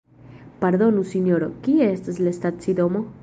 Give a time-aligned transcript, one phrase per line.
[0.63, 3.05] Pardonu sinjoro, kie estas la stacidomo?